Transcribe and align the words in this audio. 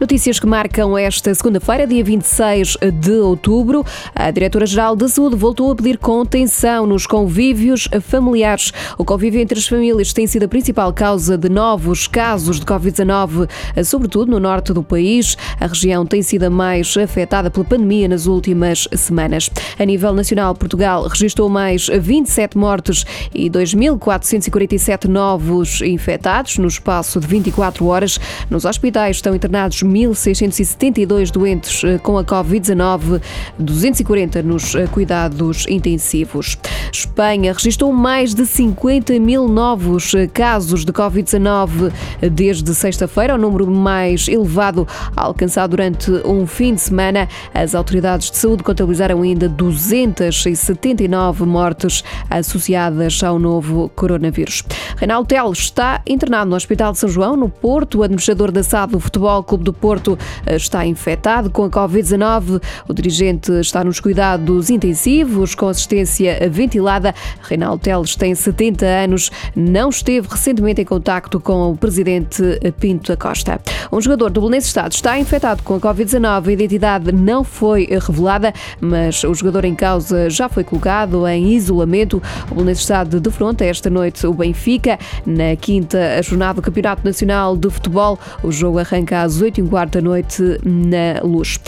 Notícias 0.00 0.38
que 0.38 0.46
marcam 0.46 0.96
esta 0.96 1.34
segunda-feira, 1.34 1.84
dia 1.84 2.04
26 2.04 2.76
de 3.00 3.14
outubro. 3.14 3.84
A 4.14 4.30
Diretora-Geral 4.30 4.94
da 4.94 5.08
Saúde 5.08 5.34
voltou 5.34 5.72
a 5.72 5.74
pedir 5.74 5.98
contenção 5.98 6.86
nos 6.86 7.04
convívios 7.04 7.88
familiares. 8.02 8.72
O 8.96 9.04
convívio 9.04 9.40
entre 9.40 9.58
as 9.58 9.66
famílias 9.66 10.12
tem 10.12 10.24
sido 10.24 10.44
a 10.44 10.48
principal 10.48 10.92
causa 10.92 11.36
de 11.36 11.48
novos 11.48 12.06
casos 12.06 12.60
de 12.60 12.66
Covid-19, 12.66 13.50
sobretudo 13.84 14.30
no 14.30 14.38
norte 14.38 14.72
do 14.72 14.84
país. 14.84 15.36
A 15.58 15.66
região 15.66 16.06
tem 16.06 16.22
sido 16.22 16.44
a 16.44 16.50
mais 16.50 16.96
afetada 16.96 17.50
pela 17.50 17.64
pandemia 17.64 18.06
nas 18.06 18.26
últimas 18.26 18.86
semanas. 18.94 19.50
A 19.76 19.84
nível 19.84 20.12
nacional, 20.12 20.54
Portugal 20.54 21.08
registrou 21.08 21.48
mais 21.48 21.88
27 21.88 22.56
mortes 22.56 23.04
e 23.34 23.50
2.447 23.50 25.06
novos 25.06 25.80
infectados 25.80 26.56
no 26.56 26.68
espaço 26.68 27.18
de 27.18 27.26
24 27.26 27.84
horas. 27.84 28.20
Nos 28.48 28.64
hospitais 28.64 29.16
estão 29.16 29.34
internados 29.34 29.87
1.672 29.88 31.30
doentes 31.30 31.82
eh, 31.82 31.98
com 31.98 32.18
a 32.18 32.24
Covid-19, 32.24 33.20
240 33.58 34.42
nos 34.42 34.74
eh, 34.74 34.86
cuidados 34.86 35.66
intensivos. 35.68 36.58
Espanha 36.92 37.52
registrou 37.52 37.92
mais 37.92 38.34
de 38.34 38.46
50 38.46 39.18
mil 39.18 39.48
novos 39.48 40.14
eh, 40.14 40.26
casos 40.26 40.84
de 40.84 40.92
Covid-19 40.92 41.92
desde 42.30 42.74
sexta-feira, 42.74 43.34
o 43.34 43.38
número 43.38 43.70
mais 43.70 44.28
elevado 44.28 44.86
alcançado 45.16 45.70
durante 45.70 46.10
um 46.24 46.46
fim 46.46 46.74
de 46.74 46.80
semana. 46.80 47.28
As 47.54 47.74
autoridades 47.74 48.30
de 48.30 48.36
saúde 48.36 48.62
contabilizaram 48.62 49.22
ainda 49.22 49.48
279 49.48 51.44
mortes 51.44 52.04
associadas 52.28 53.22
ao 53.22 53.38
novo 53.38 53.88
coronavírus. 53.94 54.62
Reinaldo 54.96 55.28
Teles 55.28 55.58
está 55.58 56.02
internado 56.06 56.50
no 56.50 56.56
Hospital 56.56 56.92
de 56.92 56.98
São 56.98 57.08
João, 57.08 57.36
no 57.36 57.48
Porto. 57.48 57.98
O 57.98 58.02
administrador 58.02 58.50
da 58.50 58.62
SAD 58.62 58.92
do 58.92 59.00
Futebol 59.00 59.42
Clube 59.42 59.64
do 59.64 59.72
Porto 59.78 60.18
eh, 60.46 60.56
está 60.56 60.84
infectado 60.86 61.50
com 61.50 61.64
a 61.64 61.70
Covid-19. 61.70 62.60
O 62.88 62.92
dirigente 62.92 63.52
está 63.60 63.82
nos 63.84 64.00
cuidados 64.00 64.70
intensivos, 64.70 65.54
com 65.54 65.68
assistência 65.68 66.48
ventilada. 66.50 67.14
Reinaldo 67.42 67.82
Teles 67.82 68.16
tem 68.16 68.34
70 68.34 68.84
anos, 68.84 69.30
não 69.54 69.88
esteve 69.88 70.28
recentemente 70.28 70.82
em 70.82 70.84
contacto 70.84 71.40
com 71.40 71.72
o 71.72 71.76
presidente 71.76 72.42
Pinto 72.78 73.12
da 73.12 73.16
Costa. 73.16 73.60
Um 73.90 74.00
jogador 74.00 74.30
do 74.30 74.40
Belenenses 74.40 74.68
Estado 74.68 74.92
está 74.92 75.18
infectado 75.18 75.62
com 75.62 75.74
a 75.74 75.80
Covid-19. 75.80 76.48
A 76.48 76.52
identidade 76.52 77.12
não 77.12 77.42
foi 77.44 77.86
revelada, 77.86 78.52
mas 78.80 79.24
o 79.24 79.34
jogador 79.34 79.64
em 79.64 79.74
causa 79.74 80.28
já 80.28 80.48
foi 80.48 80.64
colocado 80.64 81.26
em 81.26 81.52
isolamento. 81.52 82.22
O 82.50 82.54
Belenenses 82.54 82.82
Estado 82.82 83.20
defronta 83.20 83.64
esta 83.64 83.88
noite 83.88 84.26
o 84.26 84.32
Benfica. 84.34 84.98
Na 85.24 85.56
quinta 85.56 86.22
jornada 86.22 86.60
do 86.60 86.62
Campeonato 86.62 87.04
Nacional 87.04 87.56
de 87.56 87.70
Futebol, 87.70 88.18
o 88.42 88.50
jogo 88.50 88.78
arranca 88.78 89.22
às 89.22 89.40
8 89.40 89.60
h 89.68 89.78
quarto 89.78 89.92
da 89.92 90.00
noite 90.00 90.42
na 90.64 91.20
Luz. 91.22 91.60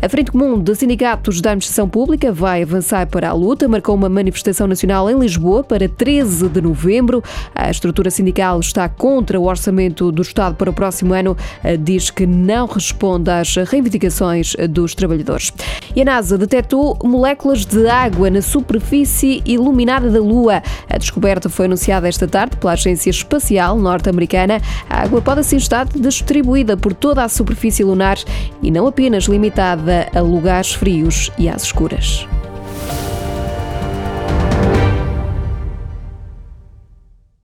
A 0.00 0.08
Frente 0.08 0.30
Comum 0.30 0.60
de 0.60 0.74
Sindicatos 0.76 1.40
da 1.40 1.50
Administração 1.50 1.88
Pública 1.88 2.32
vai 2.32 2.62
avançar 2.62 3.08
para 3.08 3.30
a 3.30 3.32
luta, 3.32 3.66
marcou 3.66 3.96
uma 3.96 4.08
manifestação 4.08 4.68
nacional 4.68 5.10
em 5.10 5.18
Lisboa 5.18 5.64
para 5.64 5.88
13 5.88 6.48
de 6.48 6.60
novembro. 6.60 7.20
A 7.52 7.68
estrutura 7.68 8.08
sindical 8.08 8.60
está 8.60 8.88
contra 8.88 9.40
o 9.40 9.48
orçamento 9.48 10.12
do 10.12 10.22
Estado 10.22 10.54
para 10.54 10.70
o 10.70 10.72
próximo 10.72 11.12
ano, 11.14 11.36
diz 11.80 12.10
que 12.10 12.26
não 12.26 12.66
responde 12.66 13.28
às 13.28 13.56
reivindicações 13.56 14.54
dos 14.70 14.94
trabalhadores. 14.94 15.52
E 15.96 16.02
a 16.02 16.04
NASA 16.04 16.38
detectou 16.38 16.96
moléculas 17.02 17.66
de 17.66 17.88
água 17.88 18.30
na 18.30 18.40
superfície 18.40 19.42
iluminada 19.44 20.08
da 20.10 20.20
Lua. 20.20 20.62
A 20.88 20.96
descoberta 20.96 21.48
foi 21.48 21.66
anunciada 21.66 22.08
esta 22.08 22.28
tarde 22.28 22.56
pela 22.56 22.74
Agência 22.74 23.10
Espacial 23.10 23.76
Norte-Americana. 23.76 24.60
A 24.88 25.02
água 25.02 25.20
pode 25.20 25.40
assim 25.40 25.56
estar 25.56 25.86
distribuída 25.86 26.76
por 26.76 26.94
toda 26.94 27.24
a 27.24 27.28
superfície 27.48 27.82
lunar 27.82 28.18
e 28.62 28.70
não 28.70 28.86
apenas 28.86 29.24
limitada 29.24 30.08
a 30.14 30.20
lugares 30.20 30.74
frios 30.74 31.30
e 31.38 31.48
às 31.48 31.62
escuras. 31.62 32.28